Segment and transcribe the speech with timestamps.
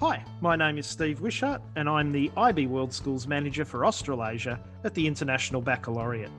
[0.00, 4.60] Hi, my name is Steve Wishart, and I'm the IB World Schools Manager for Australasia
[4.84, 6.30] at the International Baccalaureate.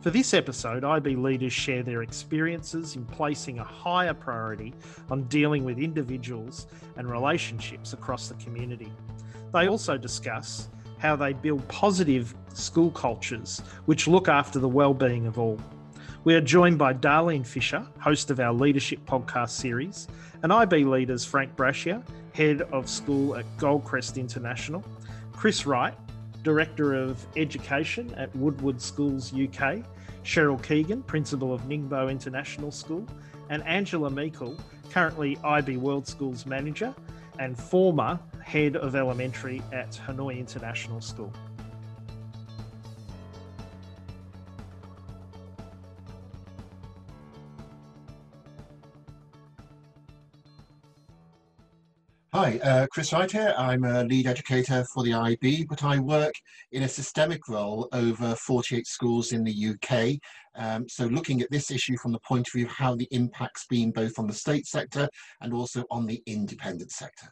[0.00, 4.74] For this episode, IB leaders share their experiences in placing a higher priority
[5.08, 6.66] on dealing with individuals
[6.96, 8.90] and relationships across the community.
[9.52, 10.66] They also discuss
[10.98, 15.60] how they build positive school cultures which look after the well-being of all.
[16.24, 20.08] We are joined by Darlene Fisher, host of our Leadership Podcast series,
[20.42, 22.02] and IB leaders Frank Brashier,
[22.36, 24.84] Head of School at Goldcrest International,
[25.32, 25.94] Chris Wright,
[26.42, 29.82] Director of Education at Woodard Schools UK,
[30.22, 33.06] Cheryl Keegan, Principal of Ningbo International School,
[33.48, 34.54] and Angela Meikle,
[34.90, 36.94] currently IB World Schools Manager
[37.38, 41.32] and former Head of Elementary at Hanoi International School.
[52.38, 53.54] Hi, uh, Chris Wright here.
[53.56, 56.34] I'm a lead educator for the IB, but I work
[56.70, 60.20] in a systemic role over 48 schools in the UK.
[60.54, 63.64] Um, so looking at this issue from the point of view of how the impact's
[63.70, 65.08] been both on the state sector
[65.40, 67.28] and also on the independent sector.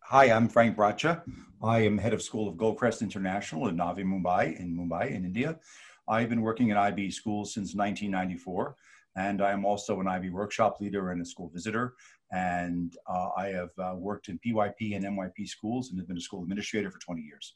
[0.00, 1.22] Hi, I'm Frank Bracha.
[1.62, 5.60] I am head of school of Goldcrest International in Navi Mumbai in Mumbai in India.
[6.08, 8.74] I've been working in IB schools since 1994
[9.18, 11.94] and I am also an IB workshop leader and a school visitor.
[12.30, 16.20] And uh, I have uh, worked in PYP and MYP schools and have been a
[16.20, 17.54] school administrator for 20 years.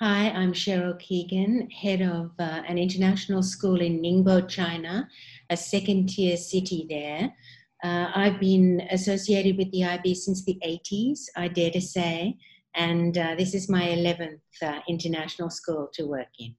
[0.00, 5.08] Hi, I'm Cheryl Keegan, head of uh, an international school in Ningbo, China,
[5.50, 7.34] a second tier city there.
[7.82, 12.36] Uh, I've been associated with the IB since the 80s, I dare to say,
[12.76, 16.54] and uh, this is my 11th uh, international school to work in.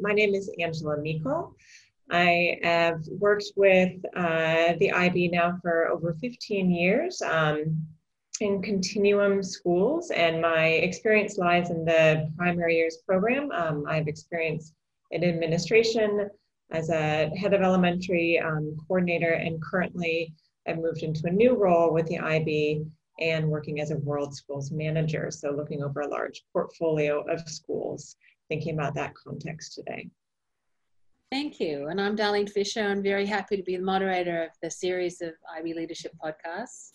[0.00, 1.54] My name is Angela Meikle.
[2.10, 7.86] I have worked with uh, the IB now for over 15 years um,
[8.40, 13.50] in continuum schools, and my experience lies in the primary years program.
[13.52, 14.74] Um, I've experienced
[15.10, 16.30] in administration
[16.70, 20.34] as a head of elementary um, coordinator, and currently
[20.66, 22.84] I've moved into a new role with the IB
[23.20, 25.30] and working as a world schools manager.
[25.30, 28.16] So, looking over a large portfolio of schools,
[28.48, 30.08] thinking about that context today.
[31.30, 31.88] Thank you.
[31.88, 32.80] And I'm Darlene Fisher.
[32.80, 36.92] I'm very happy to be the moderator of the series of IB Leadership podcasts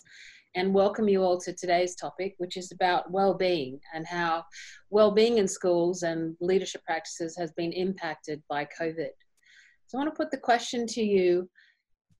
[0.56, 4.44] and welcome you all to today's topic, which is about well-being and how
[4.90, 9.12] well-being in schools and leadership practices has been impacted by COVID.
[9.86, 11.48] So I want to put the question to you,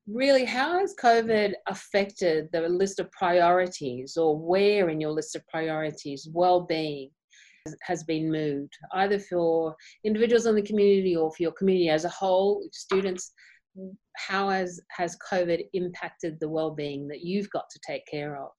[0.06, 5.48] really, how has COVID affected the list of priorities or where in your list of
[5.48, 7.10] priorities well-being
[7.82, 12.10] has been moved, either for individuals in the community or for your community as a
[12.10, 13.32] whole, students.
[14.18, 18.50] How has, has COVID impacted the well-being that you've got to take care of?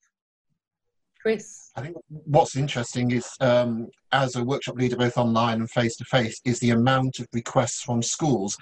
[1.21, 1.71] Chris.
[1.75, 6.05] I think what's interesting is, um, as a workshop leader, both online and face to
[6.05, 8.57] face, is the amount of requests from schools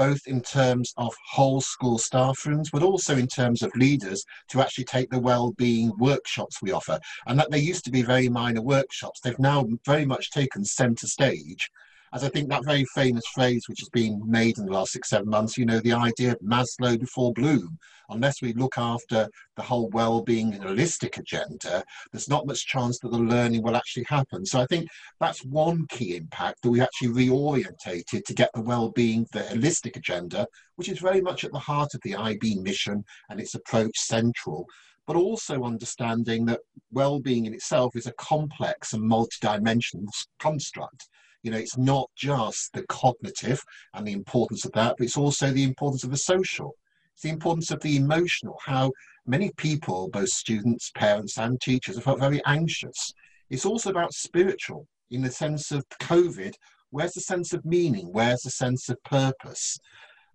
[0.00, 4.58] both in terms of whole school staff rooms, but also in terms of leaders to
[4.58, 6.98] actually take the well-being workshops we offer.
[7.26, 9.20] And that they used to be very minor workshops.
[9.20, 11.68] They've now very much taken centre stage
[12.12, 15.10] as I think that very famous phrase which has been made in the last six,
[15.10, 17.78] seven months, you know, the idea of Maslow before Bloom.
[18.08, 23.12] Unless we look after the whole well-being and holistic agenda, there's not much chance that
[23.12, 24.44] the learning will actually happen.
[24.44, 24.88] So I think
[25.20, 30.48] that's one key impact that we actually reorientated to get the well-being, the holistic agenda,
[30.74, 34.66] which is very much at the heart of the IB mission and its approach central
[35.06, 36.60] but also understanding that
[36.92, 40.06] well-being in itself is a complex and multidimensional
[40.38, 41.08] construct
[41.42, 43.62] you know, it's not just the cognitive
[43.94, 46.74] and the importance of that, but it's also the importance of the social.
[47.14, 48.92] It's the importance of the emotional, how
[49.26, 53.12] many people, both students, parents, and teachers, have felt very anxious.
[53.50, 56.54] It's also about spiritual, in the sense of COVID.
[56.90, 58.08] Where's the sense of meaning?
[58.12, 59.78] Where's the sense of purpose?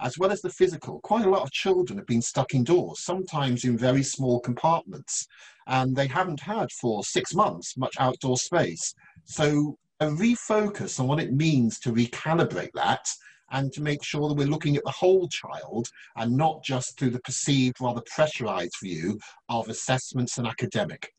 [0.01, 3.63] As well as the physical, quite a lot of children have been stuck indoors, sometimes
[3.63, 5.25] in very small compartments,
[5.67, 8.93] and they haven't had for six months much outdoor space.
[9.23, 13.07] So a refocus on what it means to recalibrate that
[13.51, 15.87] and to make sure that we're looking at the whole child
[16.17, 19.19] and not just through the perceived, rather pressurized view
[19.49, 21.13] of assessments and academic.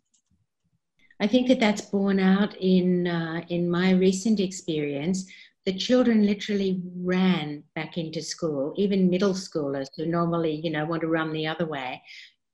[1.20, 5.24] I think that that's borne out in, uh, in my recent experience.
[5.64, 11.00] The children literally ran back into school, even middle schoolers who normally, you know, want
[11.02, 12.02] to run the other way,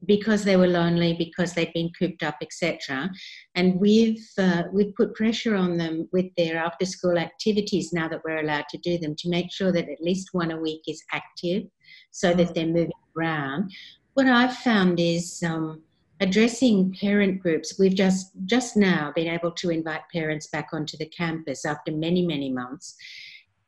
[0.07, 3.11] because they were lonely, because they'd been cooped up, etc.
[3.55, 8.23] And we've uh, we've put pressure on them with their after school activities now that
[8.25, 11.03] we're allowed to do them to make sure that at least one a week is
[11.13, 11.65] active,
[12.11, 13.71] so that they're moving around.
[14.15, 15.83] What I've found is um,
[16.23, 21.07] addressing parent groups, we've just just now been able to invite parents back onto the
[21.07, 22.97] campus after many many months.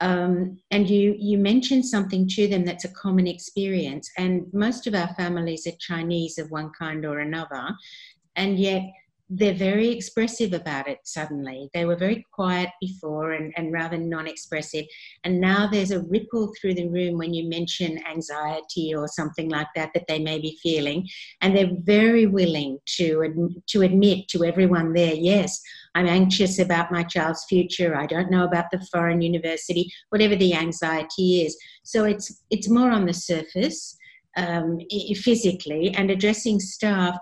[0.04, 4.94] Um, and you you mentioned something to them that's a common experience, and most of
[4.94, 7.70] our families are Chinese of one kind or another,
[8.36, 8.82] and yet
[9.30, 11.70] they're very expressive about it suddenly.
[11.72, 14.84] They were very quiet before and, and rather non expressive.
[15.24, 19.68] And now there's a ripple through the room when you mention anxiety or something like
[19.76, 21.08] that that they may be feeling.
[21.40, 25.58] And they're very willing to, to admit to everyone there, yes,
[25.94, 27.96] I'm anxious about my child's future.
[27.96, 31.56] I don't know about the foreign university, whatever the anxiety is.
[31.82, 33.96] So it's, it's more on the surface.
[34.36, 34.80] Um,
[35.14, 37.16] physically and addressing staff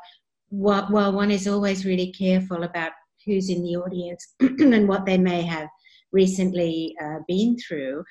[0.53, 2.93] while, while one is always really careful about
[3.25, 5.69] who's in the audience and what they may have
[6.13, 8.05] recently uh, been through,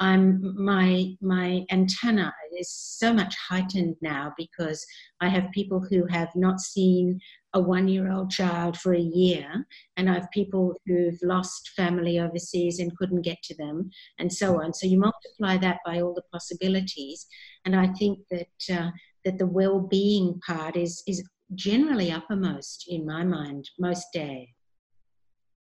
[0.00, 4.84] I'm my my antenna is so much heightened now because
[5.20, 7.20] I have people who have not seen
[7.52, 9.64] a one-year-old child for a year,
[9.96, 13.88] and I have people who've lost family overseas and couldn't get to them,
[14.18, 14.74] and so on.
[14.74, 17.24] So you multiply that by all the possibilities,
[17.64, 18.90] and I think that uh,
[19.24, 21.22] that the well-being part is is
[21.54, 24.48] generally uppermost in my mind most days.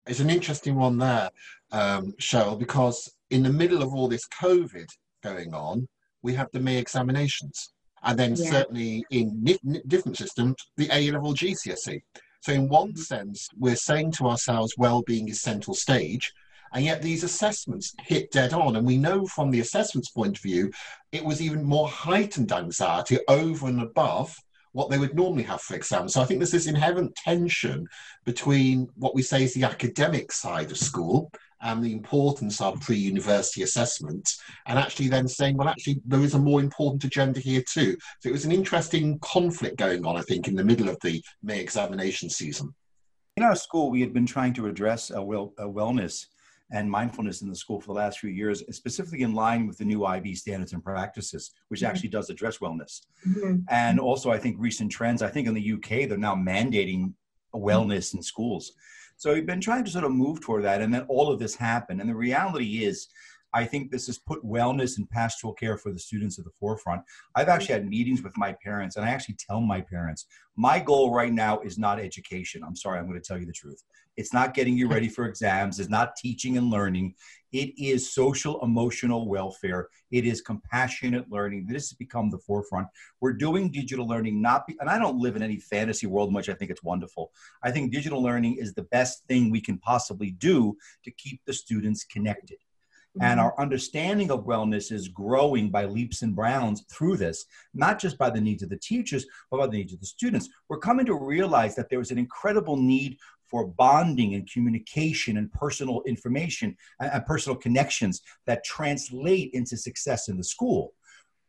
[0.07, 1.31] It's an interesting one there,
[1.71, 4.89] um, Cheryl, because in the middle of all this COVID
[5.23, 5.87] going on,
[6.23, 7.73] we have the May examinations.
[8.03, 8.51] And then yeah.
[8.51, 9.45] certainly in
[9.87, 12.01] different systems, the A-level GCSE.
[12.41, 12.99] So in one mm-hmm.
[12.99, 16.33] sense, we're saying to ourselves, well-being is central stage,
[16.73, 18.77] and yet these assessments hit dead on.
[18.77, 20.73] And we know from the assessments point of view,
[21.13, 24.35] it was even more heightened anxiety over and above
[24.73, 26.15] what they would normally have for exams.
[26.15, 27.87] So I think there's this inherent tension
[28.25, 31.31] between what we say is the academic side of school
[31.63, 34.29] and the importance of pre-university assessment
[34.67, 38.29] and actually then saying well actually there is a more important agenda here too so
[38.29, 41.61] it was an interesting conflict going on i think in the middle of the may
[41.61, 42.75] examination season
[43.37, 46.27] in our school we had been trying to address a, well, a wellness
[46.73, 49.85] and mindfulness in the school for the last few years, specifically in line with the
[49.85, 51.91] new IB standards and practices, which mm-hmm.
[51.91, 53.03] actually does address wellness.
[53.29, 53.59] Mm-hmm.
[53.69, 57.13] And also, I think recent trends, I think in the UK, they're now mandating
[57.55, 58.73] wellness in schools.
[59.19, 60.81] So we've been trying to sort of move toward that.
[60.81, 62.01] And then all of this happened.
[62.01, 63.09] And the reality is,
[63.55, 67.03] I think this has put wellness and pastoral care for the students at the forefront.
[67.35, 70.27] I've actually had meetings with my parents, and I actually tell my parents,
[70.57, 72.63] my goal right now is not education.
[72.65, 73.83] I'm sorry, I'm going to tell you the truth.
[74.17, 77.15] It's not getting you ready for exams, it's not teaching and learning.
[77.53, 79.89] It is social emotional welfare.
[80.11, 81.67] It is compassionate learning.
[81.67, 82.89] This has become the forefront.
[83.21, 86.49] We're doing digital learning, not, be, and I don't live in any fantasy world much.
[86.49, 87.31] I think it's wonderful.
[87.63, 91.53] I think digital learning is the best thing we can possibly do to keep the
[91.53, 92.57] students connected.
[93.21, 93.41] And mm-hmm.
[93.41, 97.45] our understanding of wellness is growing by leaps and bounds through this,
[97.75, 100.49] not just by the needs of the teachers, but by the needs of the students.
[100.69, 103.19] We're coming to realize that there is an incredible need
[103.51, 110.39] for bonding and communication and personal information and personal connections that translate into success in
[110.39, 110.95] the school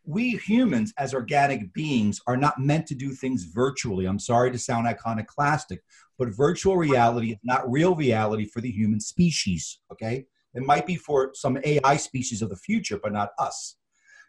[0.05, 4.59] we humans as organic beings are not meant to do things virtually i'm sorry to
[4.59, 5.81] sound iconoclastic
[6.17, 10.95] but virtual reality is not real reality for the human species okay it might be
[10.95, 13.77] for some AI species of the future, but not us.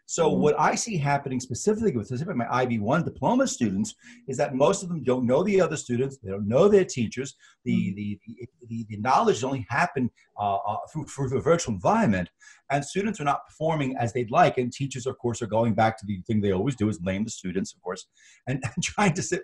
[0.07, 0.41] So mm-hmm.
[0.41, 3.95] what I see happening specifically with specifically my IB1 diploma students
[4.27, 6.17] is that most of them don't know the other students.
[6.17, 7.35] They don't know their teachers.
[7.63, 7.95] The, mm-hmm.
[7.95, 8.19] the,
[8.67, 12.29] the, the, knowledge only happen uh, uh, through, through the virtual environment.
[12.69, 14.57] And students are not performing as they'd like.
[14.57, 17.23] And teachers, of course, are going back to the thing they always do is blame
[17.23, 18.05] the students, of course,
[18.47, 19.43] and, and trying to sit.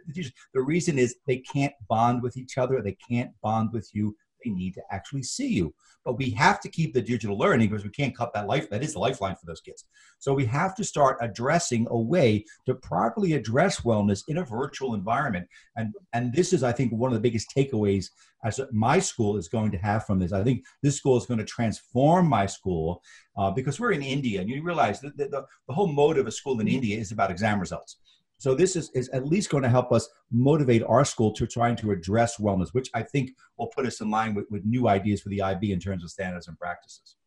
[0.53, 2.81] The reason is they can't bond with each other.
[2.81, 5.73] They can't bond with you they need to actually see you.
[6.03, 8.69] But we have to keep the digital learning because we can't cut that life.
[8.69, 9.85] That is the lifeline for those kids.
[10.19, 14.95] So we have to start addressing a way to properly address wellness in a virtual
[14.95, 15.47] environment.
[15.75, 18.09] And and this is, I think, one of the biggest takeaways
[18.43, 20.33] as my school is going to have from this.
[20.33, 23.03] I think this school is going to transform my school
[23.37, 26.27] uh, because we're in India, and you realize that the, the, the whole mode of
[26.27, 27.97] a school in India is about exam results.
[28.41, 31.75] So this is, is at least going to help us motivate our school to trying
[31.75, 35.21] to address wellness, which I think will put us in line with, with new ideas
[35.21, 37.17] for the IB in terms of standards and practices.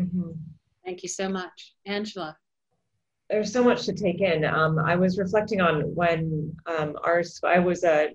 [0.00, 0.30] Mm-hmm.
[0.82, 1.74] Thank you so much.
[1.84, 2.38] Angela.
[3.28, 4.46] There's so much to take in.
[4.46, 8.08] Um, I was reflecting on when um, our, I was a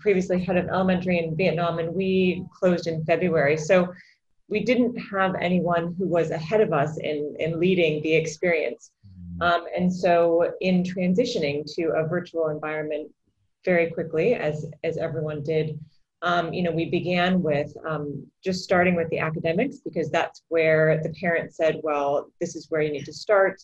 [0.00, 3.56] previously head of elementary in Vietnam and we closed in February.
[3.56, 3.86] So
[4.48, 8.90] we didn't have anyone who was ahead of us in, in leading the experience.
[9.40, 13.10] Um, and so in transitioning to a virtual environment
[13.64, 15.78] very quickly, as, as everyone did,
[16.22, 21.00] um, you know, we began with um, just starting with the academics because that's where
[21.02, 23.62] the parents said, well, this is where you need to start.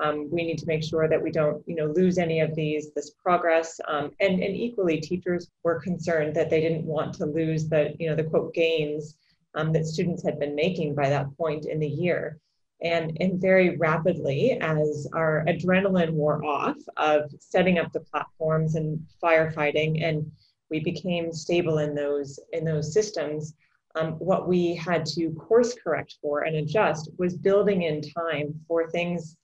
[0.00, 2.90] Um, we need to make sure that we don't, you know, lose any of these
[2.94, 3.78] this progress.
[3.86, 8.08] Um, and and equally, teachers were concerned that they didn't want to lose the, you
[8.08, 9.16] know, the quote gains
[9.54, 12.38] um, that students had been making by that point in the year.
[12.82, 19.00] And, and very rapidly, as our adrenaline wore off of setting up the platforms and
[19.22, 20.30] firefighting, and
[20.70, 23.54] we became stable in those in those systems,
[23.96, 28.88] um, what we had to course correct for and adjust was building in time for
[28.90, 29.36] things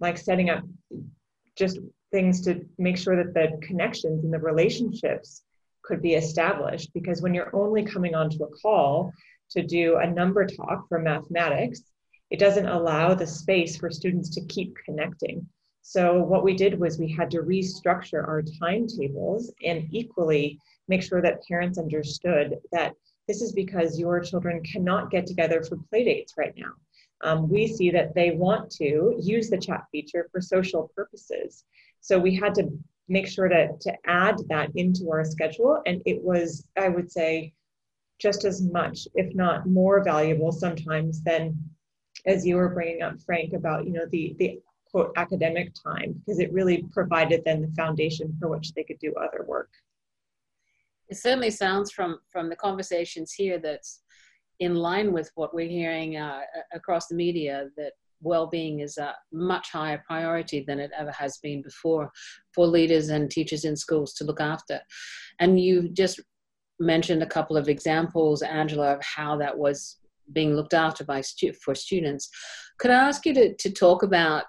[0.00, 0.64] like setting up
[1.56, 1.78] just
[2.10, 5.42] things to make sure that the connections and the relationships
[5.82, 6.92] could be established.
[6.92, 9.12] Because when you're only coming onto a call
[9.50, 11.82] to do a number talk for mathematics,
[12.32, 15.46] it doesn't allow the space for students to keep connecting.
[15.82, 20.58] So what we did was we had to restructure our timetables and equally
[20.88, 22.94] make sure that parents understood that
[23.28, 26.72] this is because your children cannot get together for play dates right now.
[27.22, 31.64] Um, we see that they want to use the chat feature for social purposes.
[32.00, 32.70] So we had to
[33.08, 35.82] make sure to, to add that into our schedule.
[35.84, 37.52] And it was, I would say,
[38.18, 41.58] just as much, if not more valuable sometimes than
[42.26, 44.60] as you were bringing up, Frank, about, you know, the, the
[44.90, 49.12] quote academic time, because it really provided then the foundation for which they could do
[49.14, 49.70] other work.
[51.08, 54.00] It certainly sounds from from the conversations here that's
[54.60, 56.40] in line with what we're hearing uh,
[56.72, 61.60] across the media that well-being is a much higher priority than it ever has been
[61.60, 62.10] before
[62.54, 64.80] for leaders and teachers in schools to look after.
[65.40, 66.20] And you just
[66.78, 69.98] mentioned a couple of examples angela of how that was
[70.32, 72.28] being looked after by stu- for students.
[72.78, 74.46] Could i ask you to, to talk about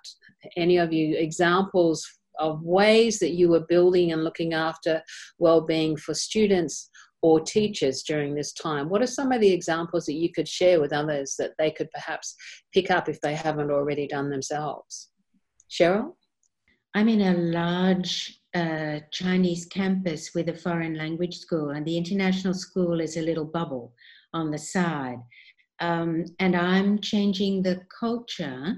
[0.58, 2.06] any of you examples
[2.40, 5.02] of ways that you were building and looking after
[5.38, 6.90] well-being for students
[7.22, 8.90] or teachers during this time?
[8.90, 11.90] What are some of the examples that you could share with others that they could
[11.92, 12.36] perhaps
[12.74, 15.10] pick up if they haven't already done themselves?
[15.70, 16.13] Cheryl?
[16.96, 22.54] I'm in a large uh, chinese campus with a foreign language school and the international
[22.54, 23.94] school is a little bubble
[24.32, 25.18] on the side
[25.80, 28.75] um, and i'm changing the culture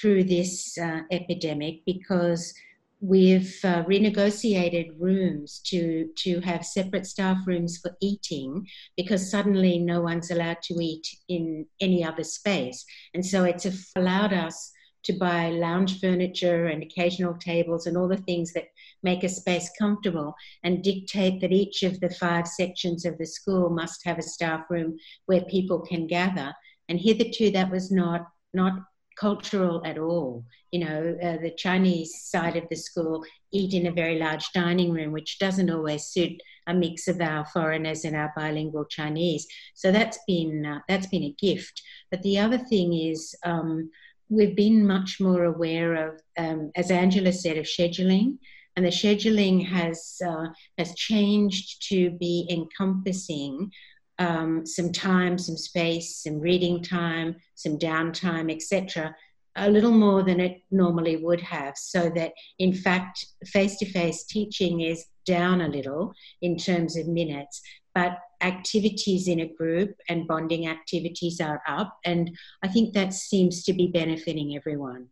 [0.00, 2.54] through this uh, epidemic because
[3.00, 10.00] we've uh, renegotiated rooms to to have separate staff rooms for eating because suddenly no
[10.00, 12.84] one's allowed to eat in any other space.
[13.14, 14.72] And so it's allowed us
[15.04, 18.64] to buy lounge furniture and occasional tables and all the things that
[19.02, 23.70] make a space comfortable and dictate that each of the five sections of the school
[23.70, 26.52] must have a staff room where people can gather
[26.88, 28.72] and hitherto that was not not
[29.18, 30.44] cultural at all.
[30.70, 34.92] You know, uh, the Chinese side of the school eat in a very large dining
[34.92, 39.46] room, which doesn't always suit a mix of our foreigners and our bilingual Chinese.
[39.74, 41.82] So that's been uh, that's been a gift.
[42.10, 43.34] But the other thing is.
[43.44, 43.90] Um,
[44.30, 48.36] we've been much more aware of, um, as Angela said, of scheduling,
[48.78, 50.46] and the scheduling has uh,
[50.78, 53.72] has changed to be encompassing
[54.20, 59.16] um, some time, some space, some reading time, some downtime, etc.,
[59.56, 61.76] a little more than it normally would have.
[61.76, 67.08] So that, in fact, face to face teaching is down a little in terms of
[67.08, 67.60] minutes,
[67.96, 71.98] but activities in a group and bonding activities are up.
[72.04, 72.30] And
[72.62, 75.08] I think that seems to be benefiting everyone.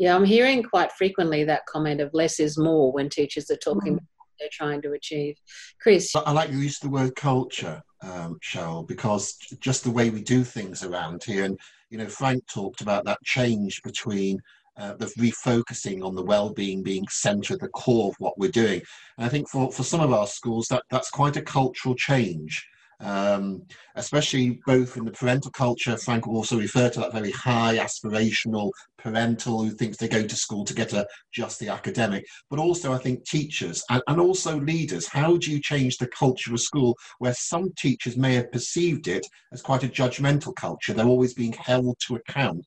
[0.00, 3.96] Yeah, I'm hearing quite frequently that comment of less is more when teachers are talking
[3.96, 4.06] mm
[4.38, 5.36] they're trying to achieve.
[5.82, 6.16] Chris?
[6.16, 10.44] I like you use the word culture, um, Cheryl, because just the way we do
[10.44, 14.40] things around here, and you know, Frank talked about that change between
[14.78, 18.80] uh, the refocusing on the well-being being centre at the core of what we're doing.
[19.18, 22.66] And I think for, for some of our schools, that, that's quite a cultural change
[23.00, 23.62] um,
[23.94, 25.96] especially both in the parental culture.
[25.96, 30.64] Frank also referred to that very high aspirational parental who thinks they go to school
[30.64, 35.08] to get a just the academic, but also I think teachers and, and also leaders.
[35.08, 39.26] How do you change the culture of school where some teachers may have perceived it
[39.52, 40.92] as quite a judgmental culture?
[40.92, 42.66] They're always being held to account.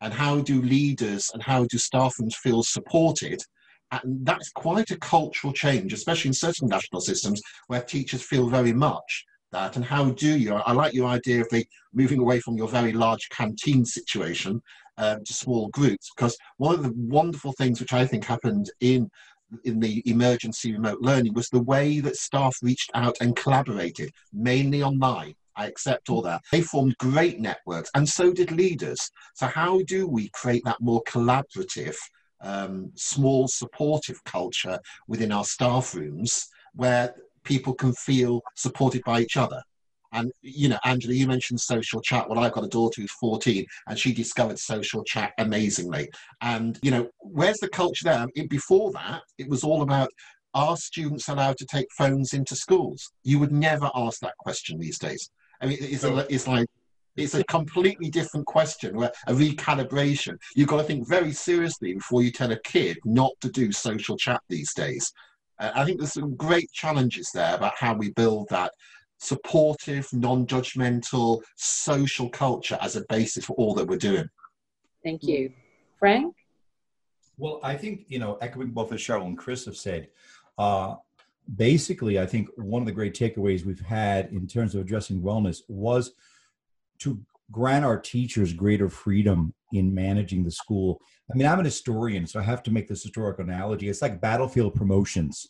[0.00, 3.40] And how do leaders and how do staff rooms feel supported?
[3.90, 8.72] And that's quite a cultural change, especially in certain national systems where teachers feel very
[8.72, 12.56] much that and how do you i like your idea of the moving away from
[12.56, 14.62] your very large canteen situation
[14.98, 19.10] um, to small groups because one of the wonderful things which i think happened in
[19.64, 24.82] in the emergency remote learning was the way that staff reached out and collaborated mainly
[24.82, 26.42] online I accept all that.
[26.52, 29.10] They formed great networks, and so did leaders.
[29.34, 31.96] So, how do we create that more collaborative,
[32.40, 34.78] um, small, supportive culture
[35.08, 37.12] within our staff rooms where
[37.48, 39.60] people can feel supported by each other.
[40.12, 42.28] And you know, Angela, you mentioned social chat.
[42.28, 46.08] Well, I've got a daughter who's 14, and she discovered social chat amazingly.
[46.40, 48.26] And you know, where's the culture there?
[48.34, 50.08] It, before that, it was all about
[50.54, 53.12] are students allowed to take phones into schools?
[53.22, 55.30] You would never ask that question these days.
[55.60, 56.66] I mean, it's, a, it's like
[57.16, 60.36] it's a completely different question, where a recalibration.
[60.56, 64.16] You've got to think very seriously before you tell a kid not to do social
[64.16, 65.12] chat these days.
[65.58, 68.72] Uh, I think there's some great challenges there about how we build that
[69.18, 74.28] supportive, non-judgmental social culture as a basis for all that we're doing.
[75.02, 75.52] Thank you.
[75.98, 76.34] Frank?
[77.36, 80.08] Well, I think, you know, echoing both what Cheryl and Chris have said,
[80.58, 80.96] uh,
[81.56, 85.62] basically, I think one of the great takeaways we've had in terms of addressing wellness
[85.68, 86.12] was
[86.98, 91.00] to grant our teachers greater freedom in managing the school.
[91.32, 93.88] I mean, I'm an historian, so I have to make this historical analogy.
[93.88, 95.48] It's like battlefield promotions.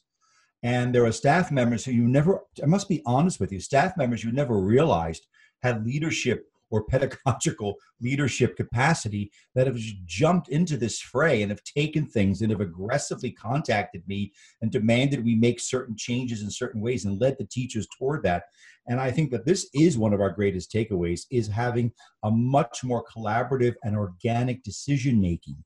[0.62, 3.96] And there are staff members who you never, I must be honest with you, staff
[3.96, 5.26] members you never realized
[5.62, 12.06] had leadership or pedagogical leadership capacity that have jumped into this fray and have taken
[12.06, 14.32] things and have aggressively contacted me
[14.62, 18.44] and demanded we make certain changes in certain ways and led the teachers toward that.
[18.86, 22.82] And i think that this is one of our greatest takeaways is having a much
[22.82, 25.56] more collaborative and organic decision making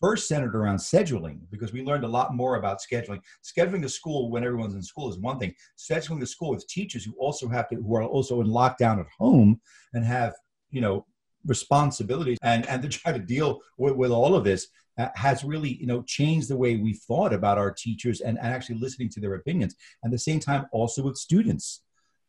[0.00, 3.20] first centered around scheduling because we learned a lot more about scheduling.
[3.44, 5.54] Scheduling the school when everyone's in school is one thing.
[5.78, 9.06] Scheduling the school with teachers who also have to who are also in lockdown at
[9.18, 9.60] home
[9.94, 10.34] and have
[10.76, 11.06] you know
[11.46, 14.62] responsibilities and and to try to deal with, with all of this
[14.98, 18.48] uh, has really you know changed the way we thought about our teachers and, and
[18.56, 19.74] actually listening to their opinions.
[20.02, 21.82] And at the same time also with students.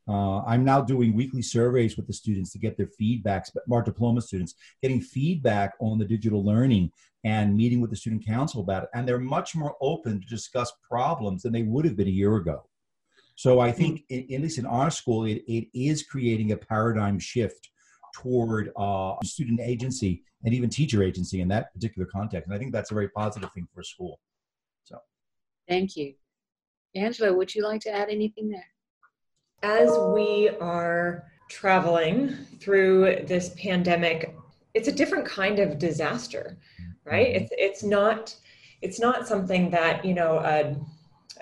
[0.09, 3.81] Uh, i'm now doing weekly surveys with the students to get their feedbacks but our
[3.81, 6.89] diploma students getting feedback on the digital learning
[7.25, 8.89] and meeting with the student council about it.
[8.93, 12.37] And they're much more open to discuss problems than they would have been a year
[12.37, 12.57] ago.
[13.35, 14.33] So i think mm-hmm.
[14.33, 17.69] at least in our school it, it is creating a paradigm shift
[18.13, 22.47] toward uh, student agency and even teacher agency in that particular context.
[22.47, 24.19] And I think that's a very positive thing for a school.
[24.83, 24.97] So,
[25.67, 26.13] thank you.
[26.95, 28.65] Angela, would you like to add anything there?
[29.63, 34.35] As we are traveling through this pandemic,
[34.73, 36.57] it's a different kind of disaster,
[37.05, 37.27] right?
[37.27, 37.43] Mm-hmm.
[37.43, 38.35] It's it's not
[38.81, 40.75] it's not something that you know a,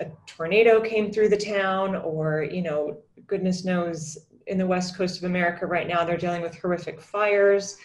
[0.02, 5.18] a tornado came through the town or you know goodness knows in the west coast
[5.18, 6.04] of America right now.
[6.04, 7.76] They're dealing with horrific fires.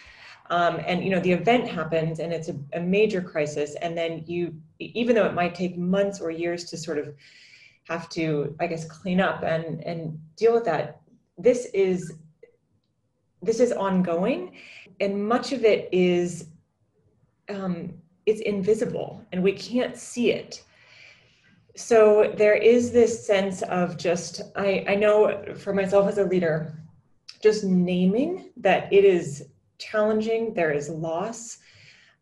[0.50, 4.24] Um, and you know the event happens and it's a, a, major crisis and then
[4.26, 7.14] you even though it might take months or years to sort of
[7.84, 11.00] have to i guess clean up and and deal with that
[11.38, 12.14] this is
[13.40, 14.52] this is ongoing
[15.00, 16.48] and much of it is
[17.48, 17.94] um,
[18.26, 20.64] it's invisible and we can't see it
[21.74, 26.78] so there is this sense of just I, I know for myself as a leader
[27.42, 31.58] just naming that it is challenging there is loss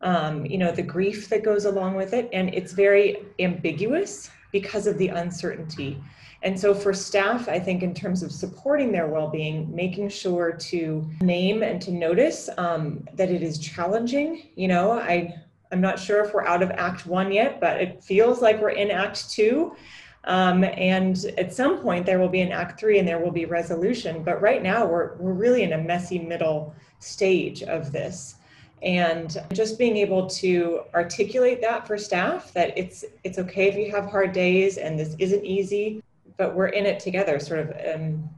[0.02, 4.86] um, you know the grief that goes along with it and it's very ambiguous because
[4.88, 6.02] of the uncertainty.
[6.42, 11.06] And so for staff i think in terms of supporting their well-being making sure to
[11.20, 15.34] name and to notice um, that it is challenging you know i
[15.72, 18.70] I'm not sure if we're out of Act One yet, but it feels like we're
[18.70, 19.76] in Act Two.
[20.24, 23.44] Um, and at some point, there will be an Act Three and there will be
[23.44, 24.22] resolution.
[24.22, 28.36] But right now, we're, we're really in a messy middle stage of this.
[28.82, 33.90] And just being able to articulate that for staff that it's it's okay if you
[33.90, 36.02] have hard days and this isn't easy,
[36.38, 38.28] but we're in it together, sort of um,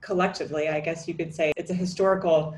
[0.00, 1.52] collectively, I guess you could say.
[1.56, 2.56] It's a historical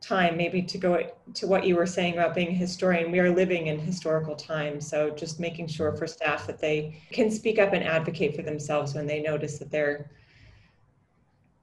[0.00, 3.30] time maybe to go to what you were saying about being a historian we are
[3.30, 7.74] living in historical times so just making sure for staff that they can speak up
[7.74, 10.10] and advocate for themselves when they notice that they're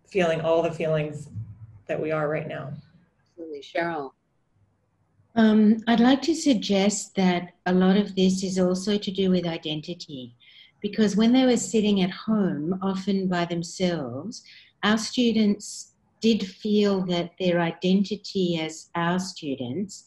[0.08, 1.30] feeling all the feelings
[1.88, 2.72] that we are right now.
[3.30, 3.62] Absolutely.
[3.62, 4.12] Cheryl.
[5.36, 9.46] Um, I'd like to suggest that a lot of this is also to do with
[9.46, 10.36] identity,
[10.82, 14.44] because when they were sitting at home, often by themselves,
[14.84, 20.04] our students did feel that their identity as our students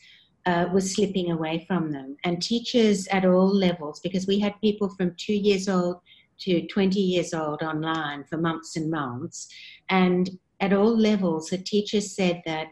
[0.46, 2.16] uh, was slipping away from them.
[2.24, 6.00] And teachers at all levels, because we had people from two years old
[6.40, 9.48] to 20 years old online for months and months,
[9.88, 12.68] and at all levels, the teachers said that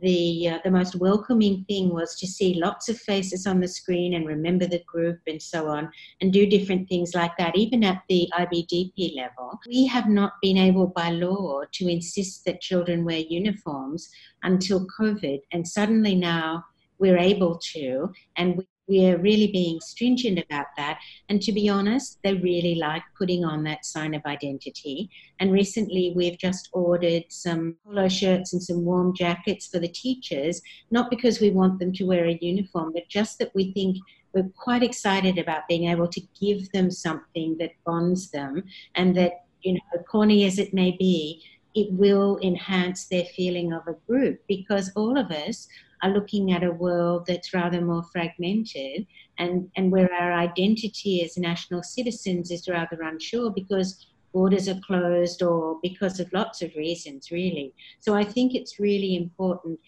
[0.00, 4.14] the uh, the most welcoming thing was to see lots of faces on the screen
[4.14, 8.02] and remember the group and so on and do different things like that even at
[8.08, 9.58] the IBDP level.
[9.66, 14.08] We have not been able by law to insist that children wear uniforms
[14.42, 16.64] until covid and suddenly now
[16.98, 20.98] we're able to and we we're really being stringent about that.
[21.28, 25.10] And to be honest, they really like putting on that sign of identity.
[25.38, 30.60] And recently, we've just ordered some polo shirts and some warm jackets for the teachers,
[30.90, 33.98] not because we want them to wear a uniform, but just that we think
[34.34, 39.44] we're quite excited about being able to give them something that bonds them and that,
[39.62, 41.42] you know, corny as it may be,
[41.74, 45.68] it will enhance their feeling of a group because all of us
[46.02, 49.06] are looking at a world that's rather more fragmented
[49.38, 55.42] and, and where our identity as national citizens is rather unsure because borders are closed
[55.42, 57.74] or because of lots of reasons, really.
[58.00, 59.78] So I think it's really important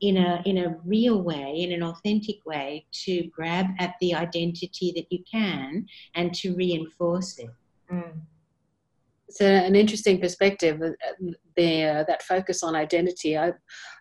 [0.00, 4.92] in a, in a real way, in an authentic way, to grab at the identity
[4.96, 7.50] that you can and to reinforce it.
[7.92, 8.22] Mm.
[9.28, 10.82] It's an interesting perspective,
[11.56, 13.38] there uh, that focus on identity.
[13.38, 13.52] I,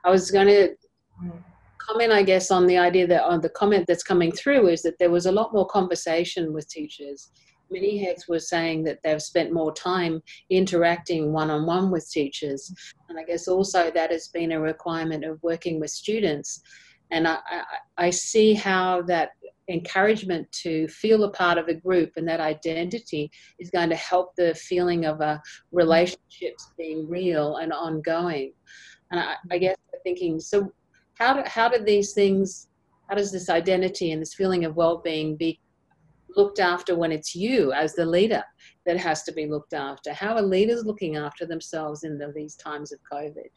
[0.04, 0.76] I was going to
[1.24, 1.44] mm
[1.88, 4.98] comment, I guess, on the idea that on the comment that's coming through is that
[5.00, 7.32] there was a lot more conversation with teachers.
[7.70, 12.74] Many heads were saying that they've spent more time interacting one on one with teachers.
[13.10, 16.62] And I guess also that has been a requirement of working with students.
[17.12, 17.64] And I, I,
[18.06, 19.32] I see how that
[19.70, 24.36] encouragement to feel a part of a group and that identity is going to help
[24.36, 25.42] the feeling of a
[25.72, 28.54] relationships being real and ongoing.
[29.12, 30.72] And I, I guess thinking, so
[31.18, 32.68] how do, how do these things
[33.10, 35.60] how does this identity and this feeling of well-being be
[36.38, 38.42] looked after when it's you as the leader
[38.86, 40.14] that has to be looked after?
[40.14, 43.50] How are leaders looking after themselves in the, these times of covid?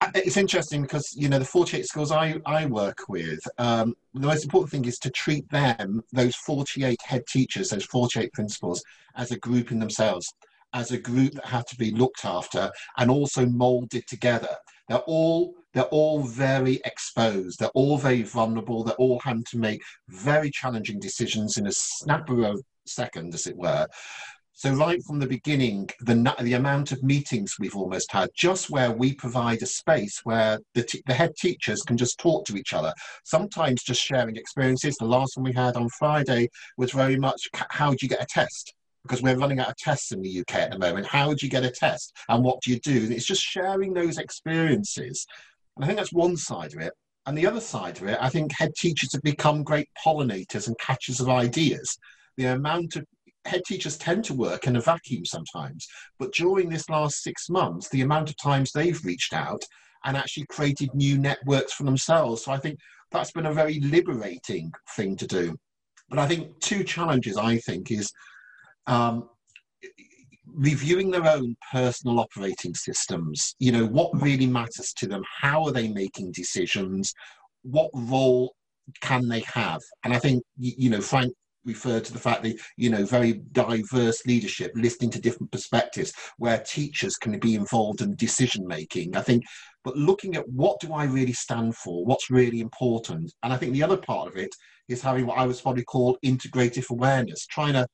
[0.00, 4.26] Uh, it's interesting because you know the 48 schools I, I work with um, the
[4.26, 8.82] most important thing is to treat them those 48 head teachers those 48 principals
[9.16, 10.32] as a group in themselves
[10.74, 14.54] as a group that have to be looked after and also molded together.
[14.88, 17.60] They're all they're all very exposed.
[17.60, 18.82] They're all very vulnerable.
[18.82, 23.46] They're all having to make very challenging decisions in a snap of a second, as
[23.46, 23.86] it were.
[24.54, 28.90] So right from the beginning, the, the amount of meetings we've almost had, just where
[28.90, 32.92] we provide a space where the, the head teachers can just talk to each other,
[33.22, 34.96] sometimes just sharing experiences.
[34.96, 38.26] The last one we had on Friday was very much how do you get a
[38.26, 38.74] test?
[39.04, 41.06] Because we're running out of tests in the UK at the moment.
[41.06, 42.16] How do you get a test?
[42.28, 43.06] And what do you do?
[43.12, 45.24] It's just sharing those experiences
[45.78, 46.92] and I think that's one side of it.
[47.26, 50.76] And the other side of it, I think head teachers have become great pollinators and
[50.80, 51.96] catchers of ideas.
[52.36, 53.04] The amount of
[53.44, 55.86] head teachers tend to work in a vacuum sometimes,
[56.18, 59.62] but during this last six months, the amount of times they've reached out
[60.04, 62.44] and actually created new networks for themselves.
[62.44, 62.78] So I think
[63.12, 65.56] that's been a very liberating thing to do.
[66.08, 68.10] But I think two challenges, I think, is
[68.88, 69.28] um,
[70.54, 73.54] reviewing their own personal operating systems.
[73.58, 75.22] You know, what really matters to them?
[75.40, 77.12] How are they making decisions?
[77.62, 78.54] What role
[79.02, 79.80] can they have?
[80.04, 81.32] And I think, you know, Frank
[81.64, 86.58] referred to the fact that, you know, very diverse leadership, listening to different perspectives, where
[86.58, 89.14] teachers can be involved in decision making.
[89.16, 89.44] I think,
[89.84, 92.04] but looking at what do I really stand for?
[92.04, 93.32] What's really important?
[93.42, 94.54] And I think the other part of it
[94.88, 97.86] is having what I would probably call integrative awareness, trying to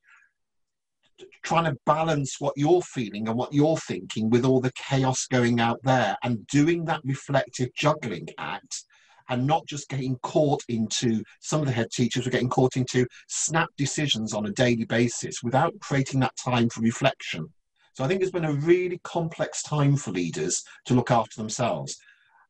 [1.43, 5.61] trying to balance what you're feeling and what you're thinking with all the chaos going
[5.61, 8.85] out there and doing that reflective juggling act
[9.29, 13.07] and not just getting caught into some of the head teachers are getting caught into
[13.29, 17.47] snap decisions on a daily basis without creating that time for reflection.
[17.95, 21.97] So I think it's been a really complex time for leaders to look after themselves.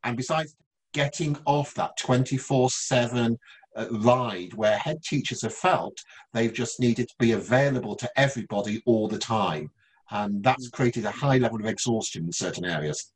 [0.03, 0.57] And besides
[0.95, 3.37] getting off that 24 7
[3.77, 5.97] uh, ride where head teachers have felt
[6.33, 9.71] they've just needed to be available to everybody all the time.
[10.11, 13.13] And that's created a high level of exhaustion in certain areas.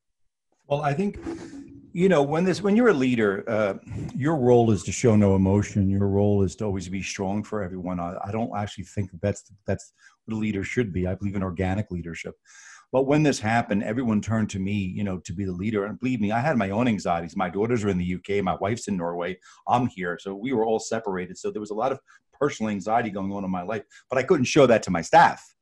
[0.66, 1.18] Well, I think,
[1.92, 3.74] you know, when this, when you're a leader, uh,
[4.14, 5.88] your role is to show no emotion.
[5.88, 8.00] Your role is to always be strong for everyone.
[8.00, 9.92] I, I don't actually think that's, that's
[10.24, 11.06] what a leader should be.
[11.06, 12.34] I believe in organic leadership.
[12.90, 15.84] But when this happened, everyone turned to me, you know, to be the leader.
[15.84, 17.36] And believe me, I had my own anxieties.
[17.36, 20.18] My daughters are in the UK, my wife's in Norway, I'm here.
[20.20, 21.36] So we were all separated.
[21.36, 22.00] So there was a lot of
[22.32, 25.54] personal anxiety going on in my life, but I couldn't show that to my staff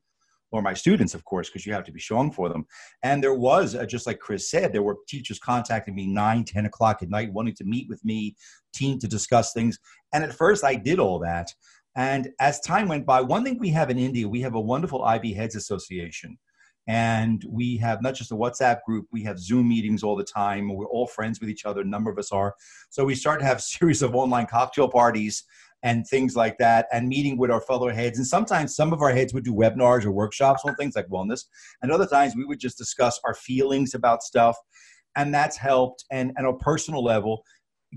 [0.53, 2.67] or my students, of course, because you have to be strong for them.
[3.03, 6.67] And there was, uh, just like Chris said, there were teachers contacting me 9, 10
[6.67, 8.37] o'clock at night, wanting to meet with me,
[8.73, 9.79] team to discuss things.
[10.13, 11.53] And at first, I did all that.
[11.97, 15.03] And as time went by, one thing we have in India, we have a wonderful
[15.05, 16.39] IB Heads Association.
[16.89, 20.73] And we have not just a WhatsApp group, we have Zoom meetings all the time.
[20.73, 22.55] We're all friends with each other, a number of us are.
[22.91, 25.45] So we start to have series of online cocktail parties
[25.83, 28.19] and things like that, and meeting with our fellow heads.
[28.19, 31.45] And sometimes some of our heads would do webinars or workshops on things like wellness.
[31.83, 34.57] And other times we would just discuss our feelings about stuff.
[35.17, 36.05] And that's helped.
[36.11, 37.43] And, and on a personal level,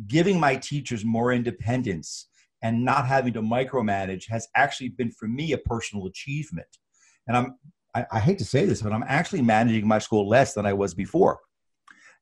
[0.08, 2.28] giving my teachers more independence
[2.62, 6.68] and not having to micromanage has actually been for me a personal achievement.
[7.28, 7.56] And I'm
[7.96, 10.74] I, I hate to say this, but I'm actually managing my school less than I
[10.74, 11.40] was before.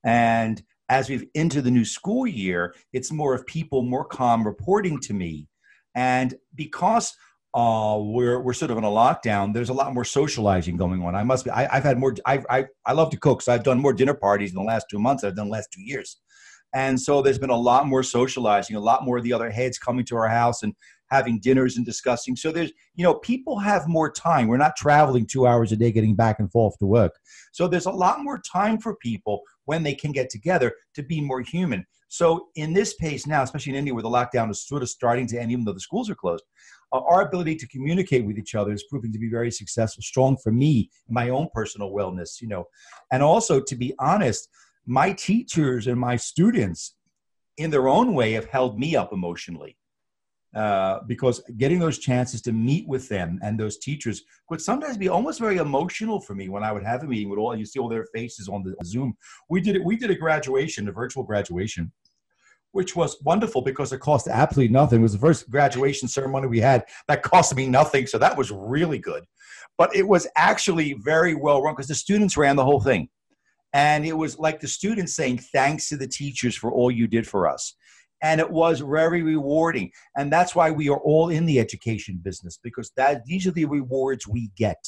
[0.04, 5.00] And as we've into the new school year, it's more of people more calm reporting
[5.02, 5.48] to me.
[5.96, 7.14] And because
[7.54, 9.52] uh, we're we're sort of in a lockdown.
[9.52, 11.16] There's a lot more socializing going on.
[11.16, 11.50] I must be.
[11.50, 12.14] I, have had more.
[12.26, 14.88] I, I I love to cook, so I've done more dinner parties in the last
[14.92, 15.22] two months.
[15.22, 16.18] Than I've done the last two years,
[16.74, 18.76] and so there's been a lot more socializing.
[18.76, 20.76] A lot more of the other heads coming to our house and
[21.10, 22.36] having dinners and discussing.
[22.36, 24.48] So there's you know people have more time.
[24.48, 27.14] We're not traveling two hours a day getting back and forth to work.
[27.54, 31.22] So there's a lot more time for people when they can get together to be
[31.22, 31.86] more human.
[32.10, 35.28] So in this pace now, especially in India where the lockdown is sort of starting
[35.28, 36.44] to end, even though the schools are closed,
[36.94, 40.38] uh, our ability to communicate with each other is proving to be very successful, strong
[40.38, 42.66] for me, my own personal wellness, you know.
[43.12, 44.50] And also, to be honest,
[44.88, 46.96] my teachers and my students,
[47.58, 49.78] in their own way, have held me up emotionally.
[50.56, 55.10] Uh, because getting those chances to meet with them and those teachers could sometimes be
[55.10, 57.80] almost very emotional for me when I would have a meeting with all you see
[57.80, 59.16] all their faces on the Zoom.
[59.50, 59.84] We did it.
[59.84, 61.92] We did a graduation, a virtual graduation,
[62.72, 65.00] which was wonderful because it cost absolutely nothing.
[65.00, 68.08] It was the first graduation ceremony we had that cost me nothing.
[68.08, 69.26] So that was really good.
[69.78, 73.10] But it was actually very well run because the students ran the whole thing.
[73.74, 77.28] And it was like the students saying, thanks to the teachers for all you did
[77.28, 77.76] for us.
[78.24, 79.92] And it was very rewarding.
[80.16, 83.66] And that's why we are all in the education business because that these are the
[83.66, 84.84] rewards we get.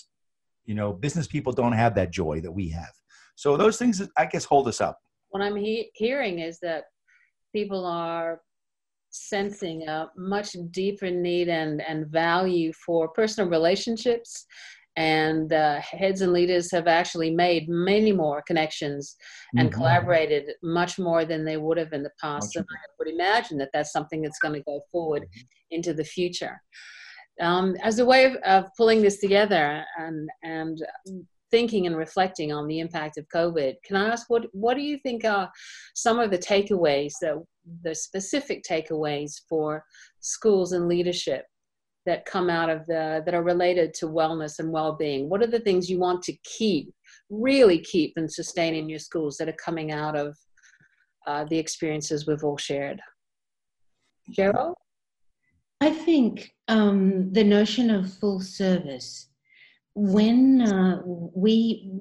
[0.66, 2.92] You know, business people don't have that joy that we have.
[3.36, 4.98] So those things, I guess, hold us up.
[5.30, 6.86] What I'm he- hearing is that
[7.54, 8.42] people are
[9.12, 14.46] sensing a much deeper need and, and value for personal relationships
[15.00, 19.16] and uh, heads and leaders have actually made many more connections
[19.56, 19.78] and mm-hmm.
[19.78, 23.70] collaborated much more than they would have in the past and i would imagine that
[23.74, 25.42] that's something that's going to go forward mm-hmm.
[25.72, 26.62] into the future
[27.42, 30.84] um, as a way of, of, pulling this together and, and
[31.52, 33.76] thinking and reflecting on the impact of COVID.
[33.86, 35.50] Can I ask what what do you think are
[35.96, 37.42] some of the takeaways that
[37.84, 39.84] the specific takeaways for
[40.20, 41.46] schools and leadership
[42.10, 45.30] that come out of the that are related to wellness and well-being?
[45.30, 46.92] What are the things you want to keep,
[47.30, 50.36] really keep and sustain in your schools that are coming out of
[51.28, 53.00] uh, the experiences we've all shared?
[54.36, 54.74] Cheryl?
[55.82, 59.30] I think um, the notion of full service
[59.96, 61.92] when uh, we,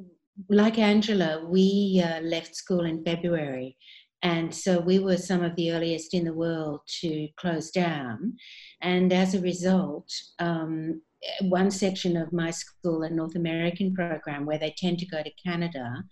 [0.48, 3.76] like Angela, we uh, left school in February.
[4.22, 8.36] And so we were some of the earliest in the world to close down.
[8.80, 11.02] And as a result, um,
[11.42, 15.30] one section of my school, a North American program, where they tend to go to
[15.44, 16.04] Canada,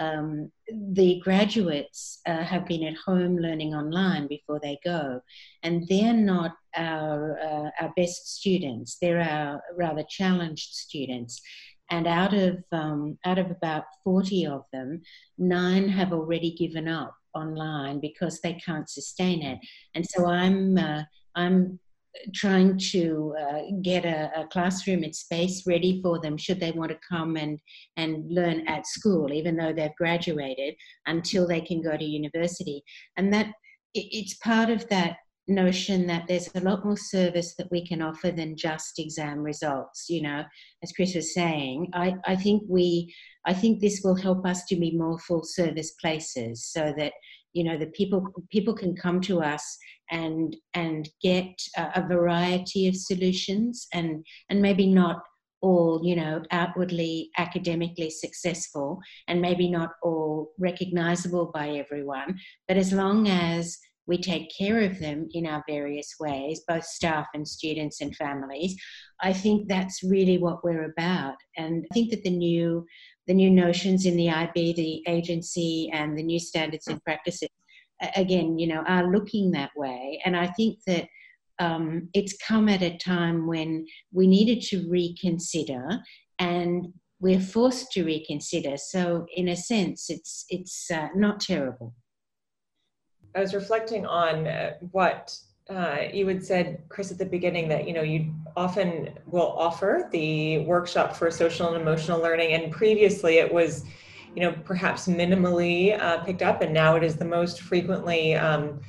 [0.00, 0.50] um,
[0.92, 5.20] the graduates uh, have been at home learning online before they go,
[5.62, 8.96] and they're not our uh, our best students.
[9.00, 11.42] They're our rather challenged students,
[11.90, 15.02] and out of um, out of about forty of them,
[15.38, 19.58] nine have already given up online because they can't sustain it.
[19.94, 21.02] And so I'm uh,
[21.34, 21.78] I'm
[22.34, 26.90] trying to uh, get a, a, classroom and space ready for them should they want
[26.90, 27.58] to come and,
[27.96, 30.74] and learn at school, even though they've graduated,
[31.06, 32.82] until they can go to university.
[33.16, 33.46] And that
[33.94, 35.16] it, it's part of that
[35.50, 40.06] notion that there's a lot more service that we can offer than just exam results.
[40.08, 40.44] You know,
[40.82, 43.14] as Chris was saying, I, I think we
[43.46, 47.12] I think this will help us to be more full service places so that
[47.52, 49.76] you know the people people can come to us
[50.10, 55.22] and and get a, a variety of solutions and and maybe not
[55.62, 62.92] all you know outwardly academically successful and maybe not all recognizable by everyone but as
[62.92, 63.78] long as
[64.10, 68.76] we take care of them in our various ways both staff and students and families
[69.22, 72.84] i think that's really what we're about and i think that the new
[73.26, 77.48] the new notions in the ib the agency and the new standards and practices
[78.16, 80.20] again, you know, are looking that way.
[80.24, 81.06] And I think that
[81.58, 86.00] um, it's come at a time when we needed to reconsider
[86.38, 88.78] and we're forced to reconsider.
[88.78, 91.94] So, in a sense, it's, it's uh, not terrible.
[93.34, 95.36] I was reflecting on uh, what
[95.68, 100.08] uh, you had said, Chris, at the beginning that you know you often will offer
[100.10, 103.84] the workshop for social and emotional learning, and previously it was
[104.34, 108.80] you know, perhaps minimally uh, picked up, and now it is the most frequently um,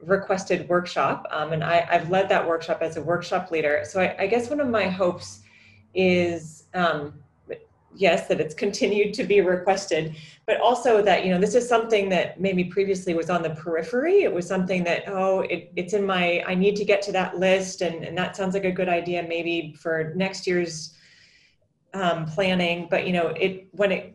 [0.00, 1.26] requested workshop.
[1.30, 3.82] Um, and I, have led that workshop as a workshop leader.
[3.84, 5.42] So I, I, guess one of my hopes
[5.94, 7.14] is um,
[7.98, 10.14] yes, that it's continued to be requested,
[10.46, 14.22] but also that, you know, this is something that maybe previously was on the periphery.
[14.22, 17.38] It was something that, oh, it, it's in my, I need to get to that
[17.38, 20.94] list, and, and that sounds like a good idea maybe for next year's
[21.94, 22.88] um, planning.
[22.90, 24.14] But, you know, it when it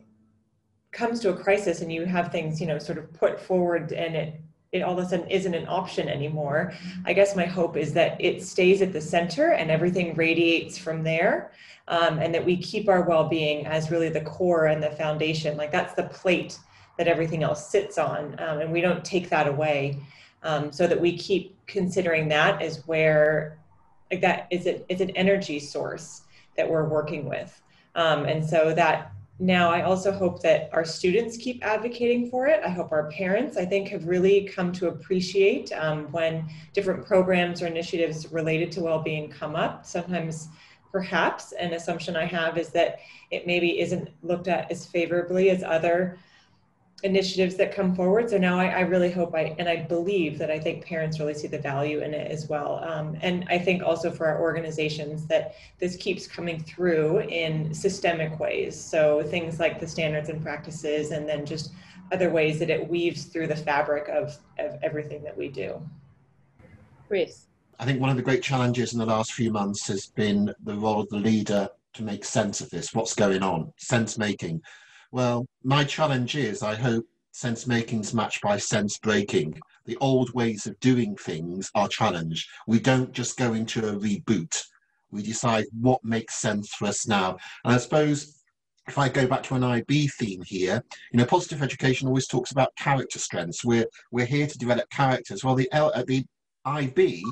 [0.92, 4.14] comes to a crisis and you have things, you know, sort of put forward and
[4.14, 4.40] it
[4.72, 6.72] it all of a sudden isn't an option anymore.
[7.04, 11.04] I guess my hope is that it stays at the center and everything radiates from
[11.04, 11.52] there,
[11.88, 15.56] um, and that we keep our well being as really the core and the foundation.
[15.56, 16.58] Like that's the plate
[16.98, 19.98] that everything else sits on, um, and we don't take that away.
[20.44, 23.58] Um, so that we keep considering that as where
[24.10, 26.22] like that is it is an energy source
[26.56, 27.62] that we're working with
[27.94, 32.62] um, and so that now i also hope that our students keep advocating for it.
[32.64, 37.60] I hope our parents i think have really come to appreciate um, when different programs
[37.60, 39.84] or initiatives related to well-being come up.
[39.84, 40.48] Sometimes
[40.92, 43.00] perhaps an assumption i have is that
[43.32, 46.18] it maybe isn't looked at as favorably as other
[47.02, 48.30] initiatives that come forward.
[48.30, 51.34] So now I, I, really hope I, and I believe that I think parents really
[51.34, 52.82] see the value in it as well.
[52.84, 58.38] Um, and I think also for our organizations that this keeps coming through in systemic
[58.38, 58.80] ways.
[58.80, 61.72] So things like the standards and practices, and then just
[62.12, 65.82] other ways that it weaves through the fabric of, of everything that we do.
[67.08, 67.46] Chris.
[67.80, 70.74] I think one of the great challenges in the last few months has been the
[70.74, 74.62] role of the leader to make sense of this, what's going on, sense making
[75.12, 79.58] well, my challenge is I hope sense making's matched by sense breaking.
[79.84, 82.48] The old ways of doing things are challenged.
[82.66, 84.58] We don't just go into a reboot.
[85.10, 87.36] We decide what makes sense for us now.
[87.64, 88.42] And I suppose
[88.88, 92.50] if I go back to an IB theme here, you know, positive education always talks
[92.50, 93.64] about character strengths.
[93.64, 95.44] We're we're here to develop characters.
[95.44, 96.24] Well, the L, the
[96.64, 97.24] IB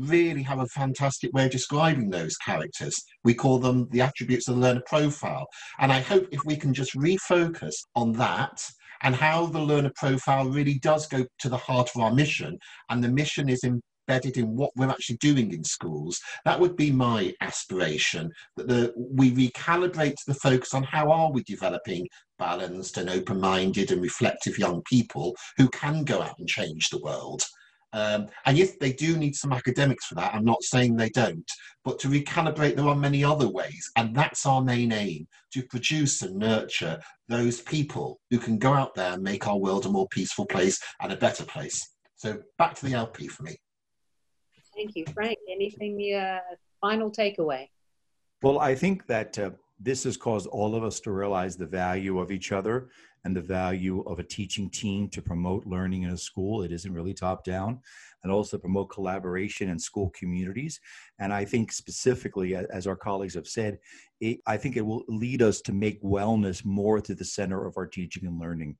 [0.00, 2.94] really have a fantastic way of describing those characters.
[3.24, 5.46] We call them the attributes of the learner profile.
[5.78, 8.62] And I hope if we can just refocus on that
[9.02, 12.58] and how the learner profile really does go to the heart of our mission,
[12.90, 16.18] and the mission is embedded in what we're actually doing in schools.
[16.44, 21.42] That would be my aspiration, that the, we recalibrate the focus on how are we
[21.44, 22.08] developing
[22.38, 27.42] balanced and open-minded and reflective young people who can go out and change the world.
[27.92, 30.34] Um, and yes, they do need some academics for that.
[30.34, 31.50] I'm not saying they don't,
[31.84, 33.90] but to recalibrate, there are many other ways.
[33.96, 38.94] And that's our main aim to produce and nurture those people who can go out
[38.94, 41.94] there and make our world a more peaceful place and a better place.
[42.16, 43.56] So back to the LP for me.
[44.74, 45.38] Thank you, Frank.
[45.50, 46.38] Anything, uh,
[46.80, 47.68] final takeaway?
[48.42, 52.18] Well, I think that uh, this has caused all of us to realize the value
[52.18, 52.88] of each other
[53.24, 56.62] and the value of a teaching team to promote learning in a school.
[56.62, 57.80] It isn't really top down,
[58.22, 60.80] and also promote collaboration in school communities.
[61.18, 63.78] And I think specifically, as our colleagues have said,
[64.20, 67.76] it, I think it will lead us to make wellness more to the center of
[67.76, 68.76] our teaching and learning,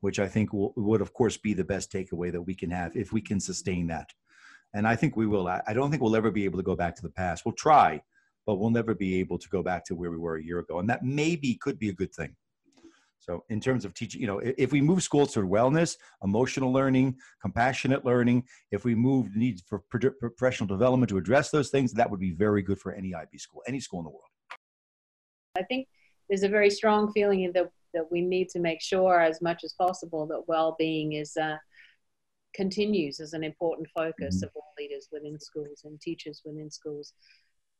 [0.00, 2.96] which I think will, would, of course, be the best takeaway that we can have
[2.96, 4.10] if we can sustain that.
[4.74, 5.48] And I think we will.
[5.48, 7.44] I don't think we'll ever be able to go back to the past.
[7.44, 8.00] We'll try,
[8.46, 10.78] but we'll never be able to go back to where we were a year ago.
[10.78, 12.34] And that maybe could be a good thing.
[13.22, 17.16] So, in terms of teaching, you know, if we move schools to wellness, emotional learning,
[17.40, 22.10] compassionate learning, if we move the need for professional development to address those things, that
[22.10, 24.24] would be very good for any IB school, any school in the world.
[25.56, 25.86] I think
[26.28, 29.72] there's a very strong feeling that that we need to make sure, as much as
[29.74, 31.58] possible, that well-being is uh,
[32.54, 34.46] continues as an important focus mm-hmm.
[34.46, 37.12] of all leaders within schools and teachers within schools,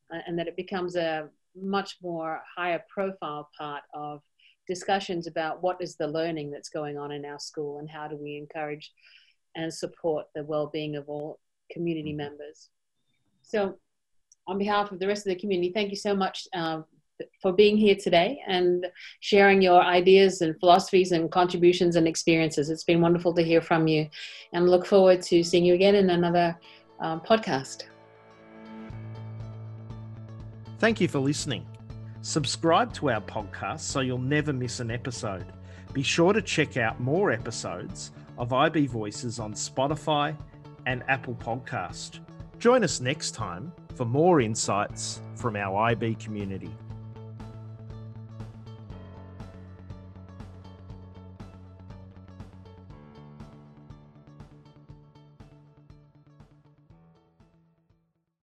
[0.09, 4.23] and that it becomes a much more higher profile part of
[4.67, 8.17] discussions about what is the learning that's going on in our school and how do
[8.17, 8.93] we encourage
[9.55, 11.39] and support the well-being of all
[11.71, 12.19] community mm-hmm.
[12.19, 12.71] members.
[13.43, 13.79] So
[14.47, 16.85] on behalf of the rest of the community, thank you so much um,
[17.41, 18.87] for being here today and
[19.21, 22.71] sharing your ideas and philosophies and contributions and experiences.
[22.71, 24.09] It's been wonderful to hear from you
[24.53, 26.59] and look forward to seeing you again in another
[27.01, 27.85] um, podcast.
[30.79, 31.65] Thank you for listening.
[32.23, 35.45] Subscribe to our podcast so you'll never miss an episode.
[35.93, 40.37] Be sure to check out more episodes of IB Voices on Spotify
[40.87, 42.21] and Apple Podcast.
[42.61, 46.71] Join us next time for more insights from our IB community.